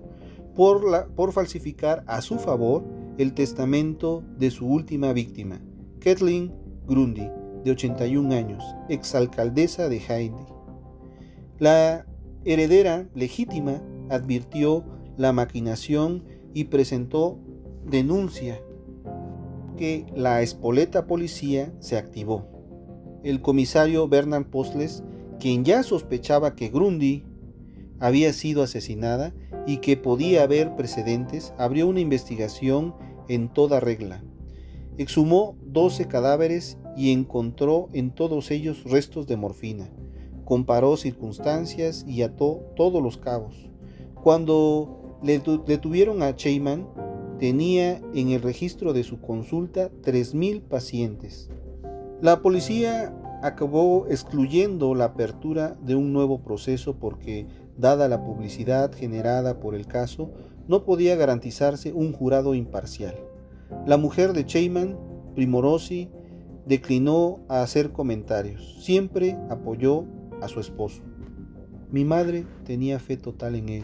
por, 0.55 1.31
falsificar 1.31 2.03
a 2.07 2.21
su 2.21 2.39
favor 2.39 2.83
el 3.19 3.35
testamento 3.35 4.23
de 4.39 4.49
su 4.49 4.65
última 4.65 5.13
víctima, 5.13 5.61
Kathleen 5.99 6.55
Grundy, 6.87 7.29
de 7.63 7.69
81 7.69 8.33
años, 8.33 8.63
exalcaldesa 8.89 9.89
de 9.89 10.01
Haiti. 10.09 10.43
La 11.59 12.07
heredera 12.45 13.07
legítima 13.13 13.79
advirtió 14.09 14.83
la 15.17 15.33
maquinación 15.33 16.23
y 16.55 16.63
presentó 16.63 17.37
denuncia 17.85 18.59
que 19.77 20.07
la 20.15 20.41
espoleta 20.41 21.05
policía 21.05 21.71
se 21.79 21.95
activó. 21.95 22.54
El 23.25 23.41
comisario 23.41 24.07
Bernard 24.07 24.45
Postles, 24.45 25.03
quien 25.39 25.65
ya 25.65 25.81
sospechaba 25.81 26.55
que 26.55 26.69
Grundy 26.69 27.23
había 27.99 28.31
sido 28.33 28.61
asesinada 28.61 29.33
y 29.65 29.77
que 29.77 29.97
podía 29.97 30.43
haber 30.43 30.75
precedentes, 30.75 31.51
abrió 31.57 31.87
una 31.87 32.01
investigación 32.01 32.93
en 33.27 33.51
toda 33.51 33.79
regla. 33.79 34.23
Exhumó 34.99 35.57
12 35.65 36.07
cadáveres 36.07 36.77
y 36.95 37.13
encontró 37.13 37.89
en 37.93 38.11
todos 38.11 38.51
ellos 38.51 38.83
restos 38.83 39.25
de 39.25 39.37
morfina. 39.37 39.89
Comparó 40.43 40.95
circunstancias 40.95 42.05
y 42.07 42.21
ató 42.21 42.61
todos 42.75 43.01
los 43.01 43.17
cabos. 43.17 43.71
Cuando 44.21 45.17
le 45.23 45.39
detuvieron 45.65 46.21
a 46.21 46.35
Cheyman, 46.35 46.87
tenía 47.39 47.99
en 48.13 48.29
el 48.29 48.43
registro 48.43 48.93
de 48.93 49.03
su 49.03 49.19
consulta 49.19 49.89
3.000 50.03 50.61
pacientes. 50.61 51.49
La 52.25 52.41
policía 52.41 53.13
acabó 53.43 54.07
excluyendo 54.09 54.95
la 54.95 55.05
apertura 55.05 55.77
de 55.83 55.93
un 55.93 56.11
nuevo 56.11 56.41
proceso 56.41 56.95
porque, 56.95 57.45
dada 57.77 58.07
la 58.07 58.23
publicidad 58.23 58.91
generada 58.91 59.59
por 59.59 59.75
el 59.75 59.85
caso, 59.85 60.31
no 60.67 60.85
podía 60.85 61.15
garantizarse 61.15 61.93
un 61.93 62.13
jurado 62.13 62.55
imparcial. 62.55 63.13
La 63.85 63.97
mujer 63.97 64.33
de 64.33 64.43
Cheyman, 64.43 64.97
Primorosi, 65.35 66.09
declinó 66.65 67.41
a 67.47 67.61
hacer 67.61 67.91
comentarios. 67.91 68.75
Siempre 68.79 69.37
apoyó 69.51 70.05
a 70.41 70.47
su 70.47 70.59
esposo. 70.59 71.03
Mi 71.91 72.05
madre 72.05 72.47
tenía 72.63 72.97
fe 72.97 73.17
total 73.17 73.53
en 73.53 73.69
él. 73.69 73.83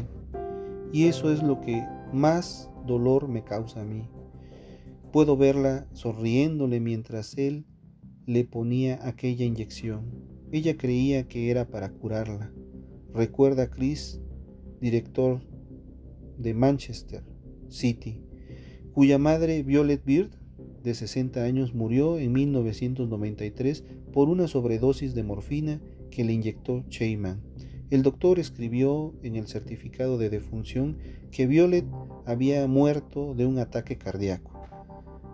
Y 0.91 1.05
eso 1.05 1.31
es 1.31 1.43
lo 1.43 1.62
que 1.62 1.86
más 2.12 2.71
dolor 2.88 3.27
me 3.27 3.43
causa 3.43 3.81
a 3.81 3.86
mí. 3.86 4.10
Puedo 5.12 5.38
verla 5.38 5.86
sonriéndole 5.93 6.79
mientras 6.79 7.38
él 7.38 7.67
le 8.25 8.43
ponía 8.43 9.07
aquella 9.07 9.45
inyección. 9.45 10.05
Ella 10.51 10.77
creía 10.77 11.27
que 11.27 11.49
era 11.49 11.67
para 11.67 11.89
curarla. 11.89 12.51
Recuerda 13.13 13.63
a 13.63 13.69
Chris, 13.69 14.21
director 14.79 15.41
de 16.37 16.53
Manchester 16.53 17.23
City, 17.69 18.21
cuya 18.93 19.17
madre 19.17 19.63
Violet 19.63 20.03
Beard, 20.03 20.31
de 20.83 20.93
60 20.93 21.43
años, 21.43 21.73
murió 21.73 22.17
en 22.17 22.31
1993 22.31 23.83
por 24.11 24.29
una 24.29 24.47
sobredosis 24.47 25.13
de 25.13 25.23
morfina 25.23 25.81
que 26.09 26.23
le 26.23 26.33
inyectó 26.33 26.83
Cheyman. 26.89 27.41
el 27.89 28.03
doctor 28.03 28.39
escribió 28.39 29.13
en 29.21 29.35
el 29.35 29.47
certificado 29.47 30.17
de 30.17 30.29
defunción 30.29 30.97
que 31.29 31.45
Violet 31.45 31.85
había 32.25 32.65
muerto 32.67 33.35
de 33.35 33.45
un 33.45 33.59
ataque 33.59 33.97
cardíaco. 33.97 34.51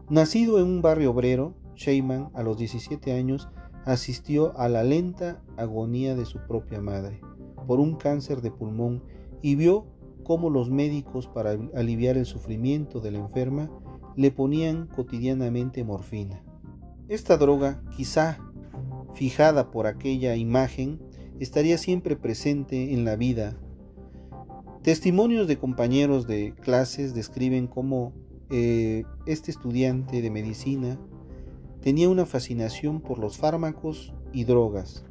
Nacido 0.10 0.60
en 0.60 0.65
un 0.65 0.82
barrio 0.82 1.12
obrero, 1.12 1.56
Sheyman 1.78 2.32
a 2.34 2.44
los 2.44 2.58
17 2.58 3.14
años 3.14 3.48
asistió 3.86 4.58
a 4.60 4.68
la 4.68 4.84
lenta 4.84 5.42
agonía 5.56 6.16
de 6.16 6.26
su 6.26 6.40
propia 6.46 6.82
madre 6.82 7.22
por 7.68 7.80
un 7.80 7.96
cáncer 7.96 8.42
de 8.42 8.52
pulmón 8.52 9.04
y 9.42 9.56
vio 9.56 9.86
cómo 10.24 10.50
los 10.50 10.70
médicos 10.70 11.28
para 11.28 11.52
aliviar 11.76 12.18
el 12.18 12.26
sufrimiento 12.26 13.00
de 13.00 13.12
la 13.12 13.20
enferma 13.20 13.70
le 14.16 14.32
ponían 14.32 14.88
cotidianamente 14.88 15.84
morfina. 15.84 16.44
Esta 17.08 17.38
droga, 17.38 17.82
quizá 17.96 18.40
fijada 19.14 19.72
por 19.72 19.88
aquella 19.88 20.36
imagen, 20.36 21.00
estaría 21.40 21.78
siempre 21.78 22.16
presente 22.16 22.94
en 22.94 23.06
la 23.06 23.16
vida. 23.16 23.58
Testimonios 24.82 25.48
de 25.48 25.58
compañeros 25.58 26.28
de 26.28 26.54
clases 26.56 27.14
describen 27.14 27.68
cómo 27.68 28.14
eh, 28.50 29.04
este 29.26 29.52
estudiante 29.52 30.22
de 30.22 30.32
medicina 30.32 31.00
tenía 31.82 32.10
una 32.10 32.26
fascinación 32.26 33.02
por 33.02 33.20
los 33.20 33.38
fármacos 33.38 34.14
y 34.34 34.44
drogas. 34.44 35.06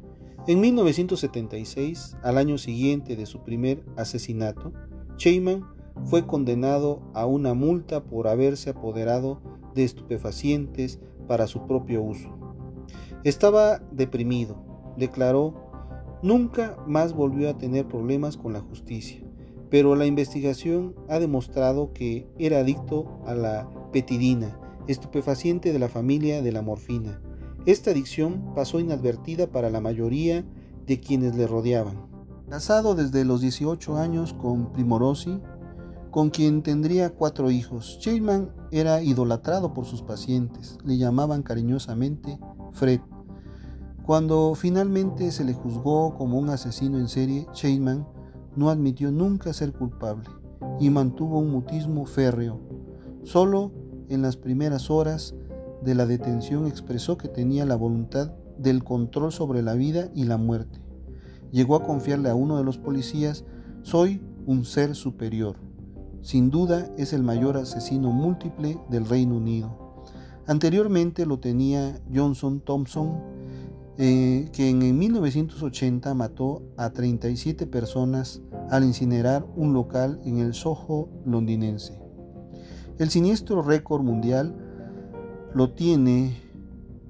En 0.47 0.61
1976, 0.61 2.17
al 2.23 2.37
año 2.37 2.57
siguiente 2.57 3.15
de 3.15 3.25
su 3.25 3.43
primer 3.43 3.83
asesinato, 3.97 4.71
Cheyman 5.17 5.65
fue 6.05 6.25
condenado 6.25 7.01
a 7.13 7.25
una 7.25 7.53
multa 7.53 8.03
por 8.03 8.27
haberse 8.27 8.69
apoderado 8.69 9.41
de 9.75 9.83
estupefacientes 9.83 10.99
para 11.27 11.47
su 11.47 11.65
propio 11.67 12.01
uso. 12.01 12.29
Estaba 13.23 13.79
deprimido, 13.91 14.63
declaró 14.95 15.67
Nunca 16.23 16.77
más 16.87 17.13
volvió 17.13 17.49
a 17.49 17.57
tener 17.57 17.87
problemas 17.87 18.37
con 18.37 18.53
la 18.53 18.61
justicia, 18.61 19.21
pero 19.69 19.95
la 19.95 20.07
investigación 20.07 20.95
ha 21.09 21.19
demostrado 21.19 21.93
que 21.93 22.25
era 22.39 22.59
adicto 22.59 23.21
a 23.27 23.35
la 23.35 23.69
petidina, 23.91 24.59
estupefaciente 24.87 25.73
de 25.73 25.79
la 25.79 25.89
familia 25.89 26.41
de 26.41 26.51
la 26.51 26.61
morfina. 26.61 27.21
Esta 27.65 27.91
adicción 27.91 28.53
pasó 28.55 28.79
inadvertida 28.79 29.47
para 29.47 29.69
la 29.69 29.81
mayoría 29.81 30.45
de 30.85 30.99
quienes 30.99 31.35
le 31.35 31.47
rodeaban. 31.47 32.07
Casado 32.49 32.95
desde 32.95 33.25
los 33.25 33.41
18 33.41 33.97
años 33.97 34.33
con 34.33 34.71
Primorosi, 34.71 35.41
con 36.11 36.29
quien 36.29 36.63
tendría 36.63 37.13
cuatro 37.13 37.51
hijos, 37.51 37.97
Sheyman 37.99 38.49
era 38.71 39.03
idolatrado 39.03 39.73
por 39.73 39.85
sus 39.85 40.01
pacientes, 40.01 40.77
le 40.85 40.97
llamaban 40.97 41.43
cariñosamente 41.43 42.39
Fred. 42.71 43.01
Cuando 44.05 44.55
finalmente 44.55 45.31
se 45.31 45.43
le 45.43 45.53
juzgó 45.53 46.15
como 46.15 46.39
un 46.39 46.49
asesino 46.49 46.97
en 46.97 47.09
serie, 47.09 47.45
Sheinman 47.53 48.07
no 48.55 48.69
admitió 48.69 49.11
nunca 49.11 49.51
ser 49.51 49.73
culpable 49.73 50.29
y 50.79 50.89
mantuvo 50.89 51.39
un 51.39 51.51
mutismo 51.51 52.05
férreo. 52.05 52.61
Solo 53.23 53.73
en 54.09 54.21
las 54.21 54.37
primeras 54.37 54.89
horas 54.89 55.35
de 55.83 55.95
la 55.95 56.05
detención 56.05 56.67
expresó 56.67 57.17
que 57.17 57.27
tenía 57.27 57.65
la 57.65 57.75
voluntad 57.75 58.31
del 58.57 58.83
control 58.83 59.31
sobre 59.31 59.61
la 59.61 59.73
vida 59.73 60.09
y 60.13 60.23
la 60.25 60.37
muerte. 60.37 60.79
Llegó 61.51 61.75
a 61.75 61.83
confiarle 61.83 62.29
a 62.29 62.35
uno 62.35 62.57
de 62.57 62.63
los 62.63 62.77
policías, 62.77 63.45
soy 63.83 64.21
un 64.45 64.65
ser 64.65 64.95
superior. 64.95 65.55
Sin 66.21 66.49
duda 66.49 66.91
es 66.97 67.13
el 67.13 67.23
mayor 67.23 67.57
asesino 67.57 68.11
múltiple 68.11 68.77
del 68.89 69.05
Reino 69.05 69.37
Unido. 69.37 70.03
Anteriormente 70.45 71.25
lo 71.25 71.39
tenía 71.39 72.01
Johnson 72.13 72.61
Thompson, 72.61 73.21
eh, 73.97 74.49
que 74.53 74.69
en 74.69 74.97
1980 74.97 76.13
mató 76.13 76.63
a 76.77 76.91
37 76.91 77.65
personas 77.67 78.41
al 78.69 78.83
incinerar 78.83 79.45
un 79.55 79.73
local 79.73 80.19
en 80.23 80.39
el 80.39 80.53
Soho 80.53 81.09
londinense. 81.25 82.06
El 82.99 83.11
siniestro 83.11 83.61
récord 83.61 84.01
mundial 84.01 84.55
lo 85.53 85.69
tiene 85.73 86.41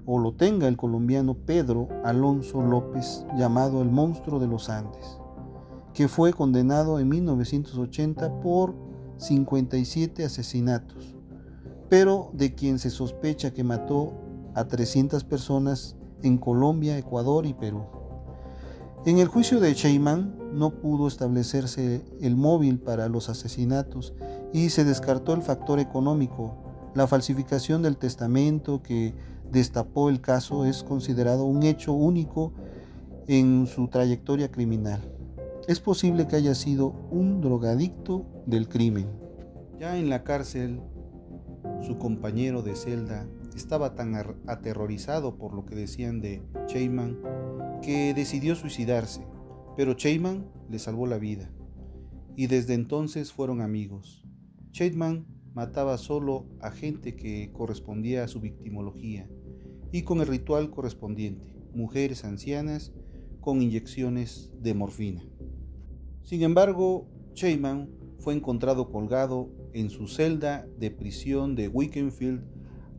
o 0.05 0.19
lo 0.19 0.33
tenga 0.33 0.67
el 0.67 0.75
colombiano 0.75 1.33
Pedro 1.33 1.87
Alonso 2.03 2.61
López, 2.61 3.25
llamado 3.37 3.81
el 3.81 3.89
monstruo 3.89 4.37
de 4.37 4.47
los 4.47 4.69
Andes, 4.69 5.17
que 5.93 6.09
fue 6.09 6.33
condenado 6.33 6.99
en 6.99 7.07
1980 7.07 8.41
por 8.41 8.75
57 9.15 10.25
asesinatos, 10.25 11.15
pero 11.87 12.31
de 12.33 12.53
quien 12.53 12.79
se 12.79 12.89
sospecha 12.89 13.53
que 13.53 13.63
mató 13.63 14.11
a 14.55 14.65
300 14.65 15.23
personas 15.23 15.95
en 16.21 16.37
Colombia, 16.37 16.97
Ecuador 16.97 17.45
y 17.45 17.53
Perú. 17.53 17.85
En 19.07 19.19
el 19.19 19.29
juicio 19.29 19.61
de 19.61 19.73
Sheyman 19.73 20.35
no 20.51 20.81
pudo 20.81 21.07
establecerse 21.07 22.03
el 22.19 22.35
móvil 22.35 22.77
para 22.77 23.07
los 23.07 23.29
asesinatos 23.29 24.13
y 24.51 24.69
se 24.69 24.83
descartó 24.83 25.33
el 25.33 25.41
factor 25.43 25.79
económico. 25.79 26.91
La 26.93 27.07
falsificación 27.07 27.81
del 27.81 27.95
testamento 27.95 28.83
que 28.83 29.13
destapó 29.49 30.09
el 30.09 30.19
caso 30.19 30.65
es 30.65 30.83
considerado 30.83 31.45
un 31.45 31.63
hecho 31.63 31.93
único 31.93 32.51
en 33.27 33.65
su 33.67 33.87
trayectoria 33.87 34.51
criminal. 34.51 34.99
Es 35.69 35.79
posible 35.79 36.27
que 36.27 36.35
haya 36.35 36.53
sido 36.53 36.93
un 37.09 37.39
drogadicto 37.39 38.25
del 38.45 38.67
crimen. 38.67 39.07
Ya 39.79 39.97
en 39.97 40.09
la 40.09 40.25
cárcel, 40.25 40.81
su 41.79 41.97
compañero 41.97 42.61
de 42.61 42.75
celda 42.75 43.25
estaba 43.55 43.95
tan 43.95 44.15
aterrorizado 44.47 45.37
por 45.37 45.53
lo 45.53 45.65
que 45.65 45.75
decían 45.75 46.19
de 46.19 46.43
Cheyman 46.65 47.17
que 47.81 48.13
decidió 48.13 48.55
suicidarse, 48.55 49.25
pero 49.75 49.93
Cheyman 49.93 50.49
le 50.69 50.79
salvó 50.79 51.07
la 51.07 51.17
vida 51.17 51.51
y 52.35 52.47
desde 52.47 52.73
entonces 52.73 53.31
fueron 53.31 53.61
amigos. 53.61 54.23
Cheyman 54.71 55.25
mataba 55.53 55.97
solo 55.97 56.45
a 56.61 56.71
gente 56.71 57.15
que 57.15 57.51
correspondía 57.51 58.23
a 58.23 58.27
su 58.27 58.39
victimología 58.39 59.27
y 59.91 60.03
con 60.03 60.19
el 60.21 60.27
ritual 60.27 60.69
correspondiente, 60.69 61.55
mujeres 61.73 62.23
ancianas 62.25 62.93
con 63.39 63.61
inyecciones 63.61 64.51
de 64.61 64.73
morfina. 64.73 65.23
Sin 66.21 66.43
embargo, 66.43 67.07
Cheyman 67.33 67.89
fue 68.19 68.33
encontrado 68.33 68.91
colgado 68.91 69.49
en 69.73 69.89
su 69.89 70.07
celda 70.07 70.67
de 70.77 70.91
prisión 70.91 71.55
de 71.55 71.69
Wickenfield 71.69 72.43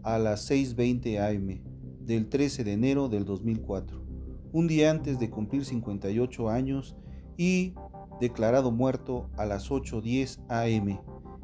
a 0.03 0.19
las 0.19 0.51
6.20 0.51 1.19
am 1.21 1.61
del 2.05 2.29
13 2.29 2.65
de 2.65 2.73
enero 2.73 3.09
del 3.09 3.25
2004, 3.25 4.08
un 4.53 4.67
día 4.67 4.91
antes 4.91 5.19
de 5.19 5.31
cumplir 5.31 5.65
58 5.65 6.49
años 6.49 6.97
y 7.37 7.75
declarado 8.21 8.71
muerto 8.71 9.31
a 9.37 9.47
las 9.47 9.71
8.10 9.71 10.41
am. 10.49 11.01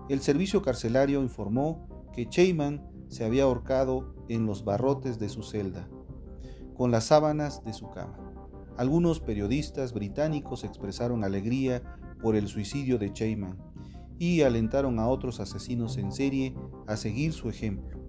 El 0.08 0.20
servicio 0.20 0.62
carcelario 0.62 1.22
informó 1.22 1.88
que 2.12 2.28
Cheyman 2.28 2.86
se 3.08 3.24
había 3.24 3.44
ahorcado 3.44 4.14
en 4.28 4.46
los 4.46 4.64
barrotes 4.64 5.18
de 5.18 5.28
su 5.28 5.42
celda, 5.42 5.88
con 6.76 6.90
las 6.90 7.04
sábanas 7.04 7.62
de 7.64 7.72
su 7.72 7.90
cama. 7.90 8.18
Algunos 8.76 9.20
periodistas 9.20 9.92
británicos 9.92 10.64
expresaron 10.64 11.22
alegría 11.22 11.82
por 12.20 12.34
el 12.34 12.48
suicidio 12.48 12.98
de 12.98 13.12
Cheyman 13.12 13.56
y 14.18 14.42
alentaron 14.42 14.98
a 14.98 15.08
otros 15.08 15.40
asesinos 15.40 15.96
en 15.96 16.10
serie 16.10 16.56
a 16.86 16.96
seguir 16.96 17.32
su 17.32 17.48
ejemplo. 17.48 18.00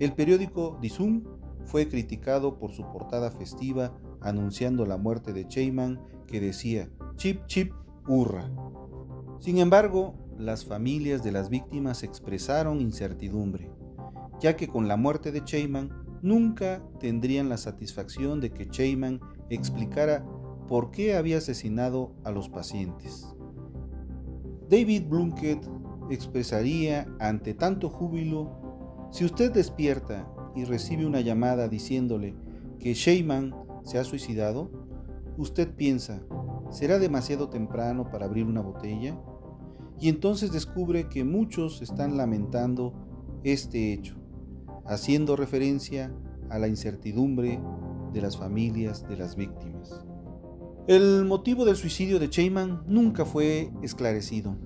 El 0.00 0.14
periódico 0.14 0.78
Zoom 0.88 1.24
fue 1.64 1.88
criticado 1.88 2.58
por 2.58 2.72
su 2.72 2.82
portada 2.90 3.30
festiva 3.30 3.96
anunciando 4.24 4.86
la 4.86 4.96
muerte 4.96 5.32
de 5.32 5.46
Cheyman 5.46 6.00
que 6.26 6.40
decía 6.40 6.88
chip 7.16 7.46
chip 7.46 7.72
hurra. 8.06 8.50
Sin 9.40 9.58
embargo, 9.58 10.14
las 10.38 10.64
familias 10.64 11.22
de 11.22 11.32
las 11.32 11.48
víctimas 11.48 12.02
expresaron 12.02 12.80
incertidumbre, 12.80 13.70
ya 14.40 14.56
que 14.56 14.68
con 14.68 14.88
la 14.88 14.96
muerte 14.96 15.32
de 15.32 15.44
Cheyman 15.44 15.90
nunca 16.22 16.82
tendrían 17.00 17.48
la 17.48 17.58
satisfacción 17.58 18.40
de 18.40 18.50
que 18.50 18.68
Cheyman 18.68 19.20
explicara 19.50 20.24
por 20.68 20.90
qué 20.90 21.16
había 21.16 21.38
asesinado 21.38 22.14
a 22.24 22.30
los 22.30 22.48
pacientes. 22.48 23.26
David 24.68 25.04
Blunkett 25.08 25.68
expresaría 26.10 27.06
ante 27.20 27.54
tanto 27.54 27.90
júbilo 27.90 29.08
si 29.10 29.24
usted 29.24 29.52
despierta 29.52 30.26
y 30.54 30.64
recibe 30.64 31.04
una 31.04 31.20
llamada 31.20 31.68
diciéndole 31.68 32.34
que 32.78 32.94
Sheyman 32.94 33.54
se 33.82 33.98
ha 33.98 34.04
suicidado, 34.04 34.70
usted 35.36 35.74
piensa, 35.74 36.22
¿será 36.70 36.98
demasiado 36.98 37.48
temprano 37.48 38.10
para 38.10 38.26
abrir 38.26 38.46
una 38.46 38.60
botella? 38.60 39.18
Y 40.00 40.08
entonces 40.08 40.52
descubre 40.52 41.08
que 41.08 41.24
muchos 41.24 41.82
están 41.82 42.16
lamentando 42.16 42.92
este 43.44 43.92
hecho, 43.92 44.16
haciendo 44.86 45.36
referencia 45.36 46.12
a 46.50 46.58
la 46.58 46.68
incertidumbre 46.68 47.60
de 48.12 48.20
las 48.20 48.36
familias 48.36 49.08
de 49.08 49.16
las 49.16 49.36
víctimas. 49.36 50.04
El 50.86 51.24
motivo 51.24 51.64
del 51.64 51.76
suicidio 51.76 52.18
de 52.18 52.28
Sheyman 52.28 52.82
nunca 52.86 53.24
fue 53.24 53.72
esclarecido, 53.82 54.56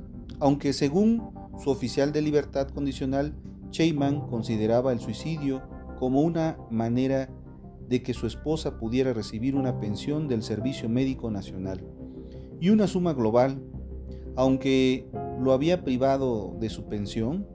aunque 0.41 0.73
según 0.73 1.31
su 1.59 1.71
oficial 1.71 2.13
de 2.13 2.23
libertad 2.23 2.69
condicional 2.69 3.35
Sheyman 3.71 4.29
consideraba 4.29 4.93
el 4.93 5.01
suicidio 5.01 5.63
como 5.99 6.23
una 6.23 6.57
manera 6.71 7.29
de 7.89 8.03
que 8.03 8.15
su 8.15 8.27
esposa 8.27 8.79
pudiera 8.79 9.13
recibir 9.13 9.55
una 9.55 9.79
pensión 9.81 10.29
del 10.29 10.43
Servicio 10.43 10.89
Médico 10.89 11.31
Nacional. 11.31 11.85
y 12.59 12.71
una 12.71 12.87
suma 12.87 13.13
global, 13.13 13.61
aunque 14.35 15.11
lo 15.39 15.53
había 15.53 15.85
privado 15.85 16.57
de 16.59 16.71
su 16.71 16.87
pensión, 16.87 17.47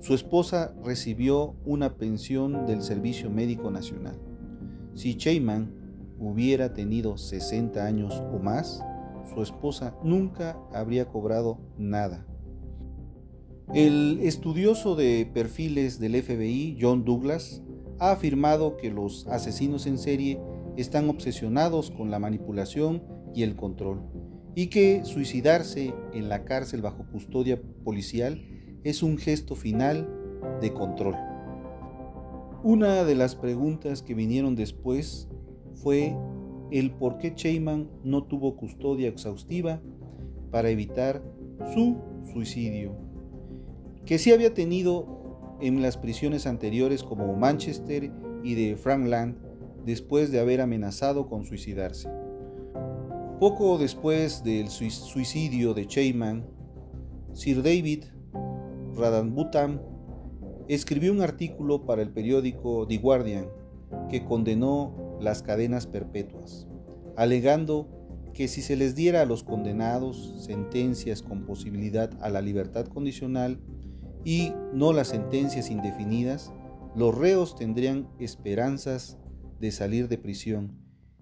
su 0.00 0.12
esposa 0.14 0.74
recibió 0.84 1.56
una 1.64 1.96
pensión 1.96 2.66
del 2.66 2.82
Servicio 2.82 3.30
Médico 3.30 3.70
Nacional. 3.70 4.20
Si 4.94 5.16
Cheyman 5.16 5.72
hubiera 6.18 6.74
tenido 6.74 7.16
60 7.16 7.84
años 7.84 8.22
o 8.32 8.38
más, 8.38 8.84
su 9.34 9.42
esposa 9.42 9.96
nunca 10.04 10.58
habría 10.72 11.06
cobrado 11.06 11.58
nada. 11.78 12.26
El 13.74 14.20
estudioso 14.22 14.94
de 14.94 15.28
perfiles 15.32 15.98
del 15.98 16.22
FBI, 16.22 16.78
John 16.80 17.04
Douglas, 17.04 17.62
ha 17.98 18.12
afirmado 18.12 18.76
que 18.76 18.90
los 18.90 19.26
asesinos 19.26 19.86
en 19.86 19.98
serie 19.98 20.40
están 20.76 21.08
obsesionados 21.08 21.90
con 21.90 22.10
la 22.10 22.18
manipulación 22.18 23.02
y 23.34 23.42
el 23.42 23.56
control, 23.56 24.02
y 24.54 24.68
que 24.68 25.04
suicidarse 25.04 25.94
en 26.12 26.28
la 26.28 26.44
cárcel 26.44 26.82
bajo 26.82 27.06
custodia 27.10 27.60
policial 27.84 28.42
es 28.84 29.02
un 29.02 29.18
gesto 29.18 29.54
final 29.54 30.08
de 30.60 30.72
control. 30.72 31.16
Una 32.62 33.04
de 33.04 33.14
las 33.14 33.34
preguntas 33.34 34.02
que 34.02 34.14
vinieron 34.14 34.56
después 34.56 35.28
fue 35.74 36.16
el 36.70 36.90
por 36.90 37.18
qué 37.18 37.34
Cheyman 37.34 37.88
no 38.02 38.24
tuvo 38.24 38.56
custodia 38.56 39.08
exhaustiva 39.08 39.80
para 40.50 40.70
evitar 40.70 41.22
su 41.74 41.96
suicidio 42.32 43.06
que 44.06 44.18
sí 44.18 44.32
había 44.32 44.54
tenido 44.54 45.15
en 45.60 45.82
las 45.82 45.96
prisiones 45.96 46.46
anteriores 46.46 47.02
como 47.02 47.34
Manchester 47.34 48.10
y 48.42 48.54
de 48.54 48.76
Frankland 48.76 49.36
después 49.84 50.30
de 50.30 50.40
haber 50.40 50.60
amenazado 50.60 51.28
con 51.28 51.44
suicidarse. 51.44 52.10
Poco 53.40 53.78
después 53.78 54.42
del 54.44 54.68
suicidio 54.68 55.74
de 55.74 55.86
Cheyman, 55.86 56.46
Sir 57.32 57.62
David 57.62 58.04
Radanbutam 58.96 59.80
escribió 60.68 61.12
un 61.12 61.20
artículo 61.20 61.84
para 61.84 62.02
el 62.02 62.10
periódico 62.10 62.86
The 62.86 62.96
Guardian 62.96 63.46
que 64.08 64.24
condenó 64.24 65.18
las 65.20 65.42
cadenas 65.42 65.86
perpetuas, 65.86 66.66
alegando 67.16 67.88
que 68.32 68.48
si 68.48 68.62
se 68.62 68.76
les 68.76 68.94
diera 68.94 69.22
a 69.22 69.26
los 69.26 69.44
condenados 69.44 70.34
sentencias 70.44 71.22
con 71.22 71.44
posibilidad 71.44 72.10
a 72.20 72.28
la 72.28 72.40
libertad 72.40 72.86
condicional, 72.86 73.60
y 74.26 74.52
no 74.72 74.92
las 74.92 75.06
sentencias 75.06 75.70
indefinidas, 75.70 76.52
los 76.96 77.16
reos 77.16 77.54
tendrían 77.54 78.08
esperanzas 78.18 79.18
de 79.60 79.70
salir 79.70 80.08
de 80.08 80.18
prisión 80.18 80.72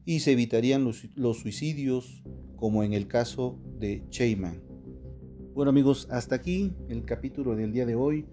y 0.07 0.21
se 0.21 0.33
evitarían 0.33 0.85
los, 0.85 1.39
suicidios 1.39 2.25
como 2.57 2.83
en 2.83 2.95
el 2.95 3.07
caso 3.07 3.61
de 3.79 4.05
Cheyman. 4.09 4.63
Bueno 5.53 5.69
amigos, 5.69 6.09
hasta 6.11 6.37
aquí 6.37 6.73
el 6.89 7.05
capítulo 7.05 7.55
del 7.57 7.73
día 7.73 7.85
de 7.85 7.95
hoy. 7.95 8.25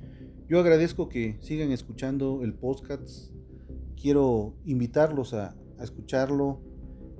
Yo 0.47 0.61
agradezco 0.61 1.09
que 1.09 1.37
sigan 1.41 1.73
escuchando 1.73 2.41
el 2.41 2.53
podcast. 2.53 3.29
Quiero 4.01 4.55
invitarlos 4.63 5.33
a, 5.33 5.53
escucharlo. 5.81 6.61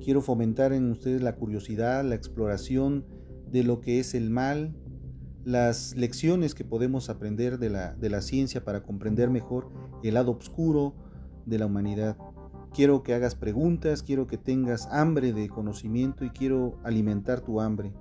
Quiero 0.02 0.22
fomentar 0.22 0.72
en 0.72 0.90
ustedes 0.90 1.22
la 1.22 1.36
curiosidad, 1.36 2.06
la 2.06 2.16
exploración 2.16 3.06
de 3.52 3.64
lo 3.66 3.82
que 3.82 4.00
es 4.00 4.14
el 4.14 4.30
mal, 4.30 4.74
las 5.44 5.96
lecciones 5.96 6.56
que 6.56 6.64
podemos 6.64 7.10
aprender 7.10 7.58
de 7.58 7.70
la, 7.70 7.94
de 7.94 8.10
la 8.10 8.22
ciencia 8.22 8.64
para 8.64 8.84
comprender 8.84 9.30
mejor 9.30 9.70
el 10.04 10.14
lado 10.14 10.32
oscuro 10.32 10.94
de 11.46 11.60
la 11.60 11.66
humanidad. 11.66 12.18
Quiero 12.74 13.04
que 13.04 13.14
hagas 13.14 13.36
preguntas, 13.36 14.02
quiero 14.04 14.28
que 14.28 14.38
tengas 14.38 14.88
hambre 14.92 15.34
de 15.34 15.50
conocimiento 15.50 16.24
y 16.24 16.30
quiero 16.30 16.80
alimentar 16.84 17.42
tu 17.42 17.60
hambre. 17.60 17.94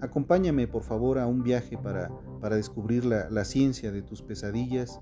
Acompáñame 0.00 0.66
por 0.66 0.82
favor 0.82 1.18
a 1.18 1.26
un 1.26 1.42
viaje 1.42 1.76
para, 1.78 2.10
para 2.40 2.56
descubrir 2.56 3.04
la, 3.04 3.44
ciencia 3.44 3.90
de 3.90 4.02
tus 4.02 4.22
pesadillas 4.22 5.00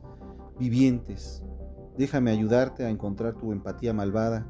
vivientes. 0.58 1.42
Déjame 1.98 2.30
ayudarte 2.30 2.84
a 2.84 2.90
encontrar 2.90 3.34
tu 3.34 3.52
empatía 3.52 3.92
malvada. 3.92 4.46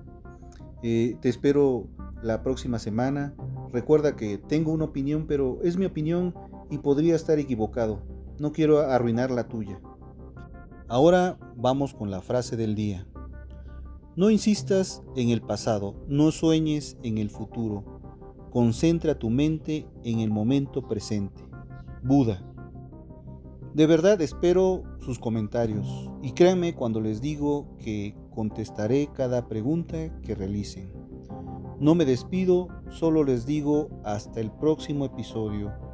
Eh, 0.82 1.16
te 1.20 1.28
espero 1.28 1.88
la 2.22 2.42
próxima 2.42 2.78
semana. 2.78 3.34
Recuerda 3.72 4.16
que 4.16 4.38
tengo 4.38 4.72
una 4.72 4.84
opinión, 4.84 5.26
pero 5.26 5.58
es 5.62 5.76
mi 5.76 5.86
opinión 5.86 6.34
y 6.72 6.78
podría 6.78 7.14
estar 7.14 7.38
equivocado. 7.38 8.00
No 8.38 8.50
quiero 8.50 8.80
arruinar 8.80 9.30
la 9.30 9.46
tuya. 9.46 9.78
Ahora 10.88 11.38
vamos 11.54 11.92
con 11.92 12.10
la 12.10 12.22
frase 12.22 12.56
del 12.56 12.74
día. 12.74 13.06
No 14.16 14.30
insistas 14.30 15.02
en 15.14 15.28
el 15.28 15.42
pasado, 15.42 15.94
no 16.08 16.30
sueñes 16.30 16.96
en 17.02 17.18
el 17.18 17.28
futuro. 17.28 17.84
Concentra 18.50 19.18
tu 19.18 19.28
mente 19.28 19.86
en 20.02 20.20
el 20.20 20.30
momento 20.30 20.88
presente. 20.88 21.44
Buda. 22.02 22.42
De 23.74 23.86
verdad 23.86 24.20
espero 24.22 24.82
sus 25.00 25.18
comentarios 25.18 26.10
y 26.22 26.32
créanme 26.32 26.74
cuando 26.74 27.02
les 27.02 27.20
digo 27.20 27.76
que 27.78 28.16
contestaré 28.34 29.10
cada 29.12 29.46
pregunta 29.46 30.10
que 30.22 30.34
realicen. 30.34 30.90
No 31.80 31.94
me 31.94 32.06
despido, 32.06 32.68
solo 32.88 33.24
les 33.24 33.44
digo 33.44 33.90
hasta 34.04 34.40
el 34.40 34.50
próximo 34.50 35.04
episodio 35.04 35.91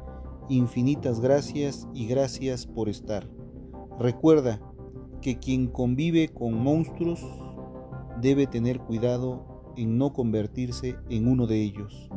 infinitas 0.49 1.19
gracias 1.21 1.87
y 1.93 2.07
gracias 2.07 2.65
por 2.65 2.89
estar. 2.89 3.29
Recuerda 3.99 4.59
que 5.21 5.37
quien 5.37 5.67
convive 5.67 6.29
con 6.29 6.61
monstruos 6.61 7.23
debe 8.21 8.47
tener 8.47 8.79
cuidado 8.79 9.73
en 9.77 9.97
no 9.97 10.11
convertirse 10.11 10.95
en 11.09 11.27
uno 11.27 11.47
de 11.47 11.61
ellos. 11.61 12.09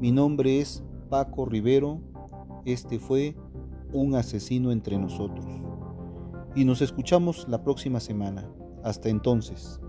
Mi 0.00 0.12
nombre 0.12 0.60
es 0.60 0.84
Paco 1.10 1.46
Rivero, 1.46 2.00
este 2.64 2.98
fue 2.98 3.36
un 3.92 4.14
asesino 4.14 4.72
entre 4.72 4.98
nosotros. 4.98 5.46
Y 6.54 6.64
nos 6.64 6.82
escuchamos 6.82 7.46
la 7.48 7.62
próxima 7.62 8.00
semana. 8.00 8.48
Hasta 8.82 9.08
entonces. 9.08 9.80